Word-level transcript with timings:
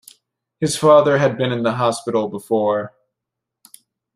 His 0.59 0.75
father 0.75 1.19
had 1.19 1.37
been 1.37 1.51
in 1.51 1.61
the 1.61 1.73
hospital 1.73 2.27
before. 2.27 2.95